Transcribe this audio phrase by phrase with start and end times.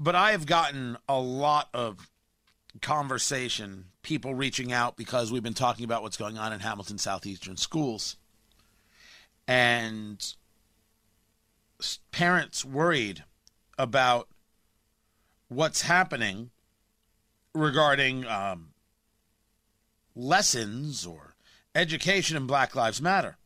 [0.00, 2.08] But I have gotten a lot of
[2.80, 7.56] conversation, people reaching out because we've been talking about what's going on in Hamilton Southeastern
[7.56, 8.16] schools.
[9.46, 10.34] And
[12.12, 13.24] parents worried
[13.78, 14.28] about
[15.48, 16.50] what's happening
[17.54, 18.70] regarding um,
[20.14, 21.34] lessons or
[21.74, 23.36] education in Black Lives Matter.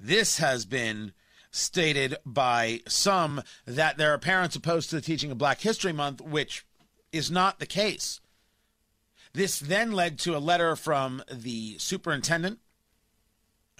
[0.00, 1.12] This has been
[1.54, 6.20] stated by some that there are parents opposed to the teaching of Black History Month,
[6.20, 6.66] which
[7.12, 8.20] is not the case.
[9.32, 12.58] This then led to a letter from the superintendent,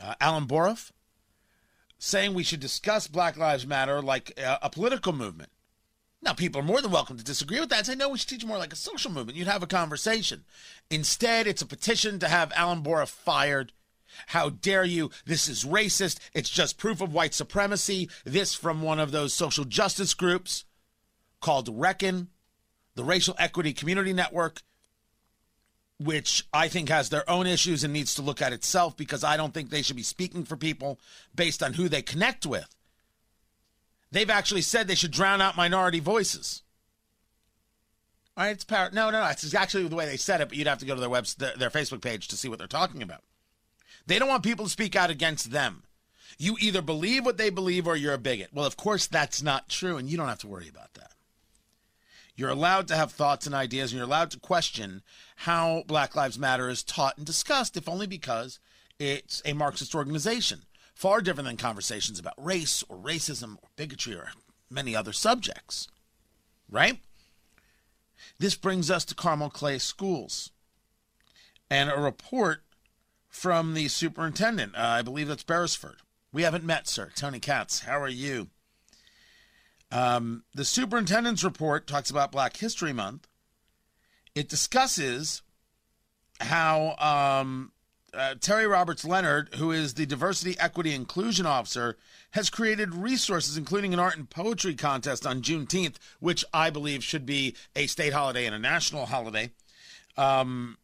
[0.02, 0.92] uh, Allen Bourff,
[1.98, 5.50] saying we should discuss Black Lives Matter like a, a political movement.
[6.22, 8.28] Now, people are more than welcome to disagree with that and say, no, we should
[8.28, 9.36] teach more like a social movement.
[9.36, 10.44] You'd have a conversation.
[10.90, 13.72] Instead, it's a petition to have Allen Bourff fired.
[14.28, 15.10] How dare you?
[15.24, 16.18] This is racist.
[16.32, 18.08] It's just proof of white supremacy.
[18.24, 20.64] This from one of those social justice groups
[21.40, 22.28] called Reckon,
[22.94, 24.62] the Racial Equity Community Network,
[25.98, 29.36] which I think has their own issues and needs to look at itself because I
[29.36, 30.98] don't think they should be speaking for people
[31.34, 32.74] based on who they connect with.
[34.10, 36.62] They've actually said they should drown out minority voices.
[38.36, 38.90] All right, it's power.
[38.92, 39.28] No, no, no.
[39.28, 41.26] It's actually the way they said it, but you'd have to go to their web,
[41.38, 43.22] their, their Facebook page to see what they're talking about.
[44.06, 45.84] They don't want people to speak out against them.
[46.38, 48.50] You either believe what they believe or you're a bigot.
[48.52, 51.12] Well, of course, that's not true, and you don't have to worry about that.
[52.36, 55.02] You're allowed to have thoughts and ideas, and you're allowed to question
[55.36, 58.58] how Black Lives Matter is taught and discussed, if only because
[58.98, 60.62] it's a Marxist organization
[60.94, 64.30] far different than conversations about race or racism or bigotry or
[64.70, 65.88] many other subjects.
[66.68, 66.98] Right?
[68.38, 70.50] This brings us to Carmel Clay Schools
[71.70, 72.63] and a report
[73.34, 74.76] from the superintendent.
[74.76, 75.96] Uh, I believe that's Beresford.
[76.32, 77.10] We haven't met, sir.
[77.16, 78.48] Tony Katz, how are you?
[79.90, 83.26] Um, the superintendent's report talks about Black History Month.
[84.36, 85.42] It discusses
[86.40, 87.72] how um,
[88.14, 91.96] uh, Terry Roberts Leonard, who is the Diversity, Equity, Inclusion Officer,
[92.30, 97.26] has created resources, including an art and poetry contest on Juneteenth, which I believe should
[97.26, 99.50] be a state holiday and a national holiday.
[100.16, 100.78] Um,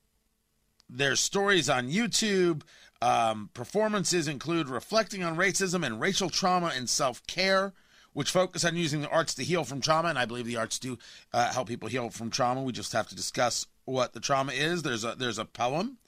[0.91, 2.63] there's stories on YouTube.
[3.03, 7.73] Um, performances include reflecting on racism and racial trauma and self care,
[8.13, 10.09] which focus on using the arts to heal from trauma.
[10.09, 10.99] And I believe the arts do
[11.33, 12.63] uh, help people heal from trauma.
[12.63, 14.83] We just have to discuss what the trauma is.
[14.83, 15.99] There's a there's a poem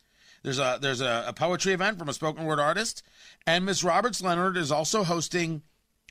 [0.43, 3.03] there's a there's a, a poetry event from a spoken word artist,
[3.47, 5.63] and Miss Roberts Leonard is also hosting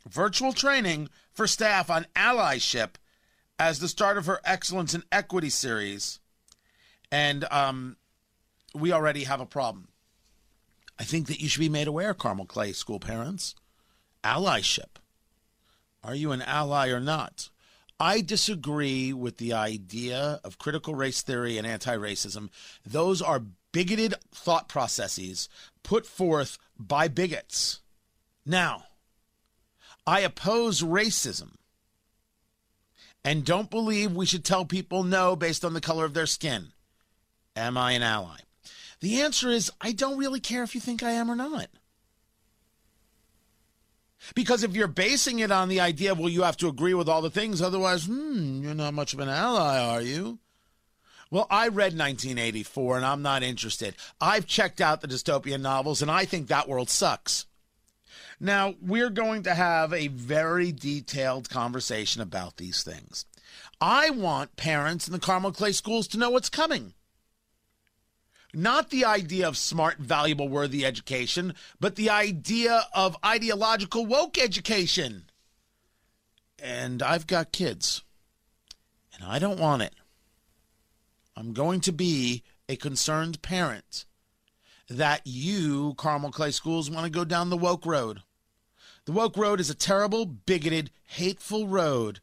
[0.09, 2.96] virtual training for staff on allyship
[3.59, 6.20] as the start of her Excellence in Equity series.
[7.12, 7.98] And um,
[8.74, 9.88] we already have a problem.
[11.00, 13.56] I think that you should be made aware, Carmel Clay school parents.
[14.24, 15.00] Allyship.
[16.04, 17.50] Are you an ally or not?
[18.00, 22.50] I disagree with the idea of critical race theory and anti racism.
[22.86, 25.50] Those are bigoted thought processes
[25.84, 27.82] put forth by bigots.
[28.46, 28.86] Now,
[30.06, 31.53] I oppose racism
[33.24, 36.70] and don't believe we should tell people no based on the color of their skin.
[37.56, 38.38] Am I an ally?
[39.02, 41.68] The answer is I don't really care if you think I am or not.
[44.36, 47.24] Because if you're basing it on the idea, well, you have to agree with all
[47.24, 50.38] the things, otherwise, hmm, you're not much of an ally, are you?
[51.32, 53.96] Well, I read 1984 and I'm not interested.
[54.20, 57.48] I've checked out the dystopian novels and I think that world sucks.
[58.40, 63.26] Now, we're going to have a very detailed conversation about these things.
[63.80, 66.94] I want parents in the Carmel Clay schools to know what's coming.
[68.54, 75.26] Not the idea of smart, valuable, worthy education, but the idea of ideological woke education.
[76.62, 78.04] And I've got kids,
[79.14, 79.96] and I don't want it.
[81.36, 84.06] I'm going to be a concerned parent
[84.90, 88.22] that you, Carmel Clay Schools, want to go down the woke road.
[89.06, 92.20] The woke road is a terrible, bigoted, hateful road.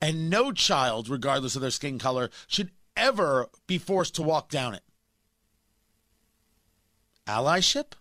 [0.00, 4.74] And no child, regardless of their skin color, should ever be forced to walk down
[4.74, 4.82] it.
[7.30, 7.92] Allyship?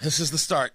[0.00, 0.72] This is the start.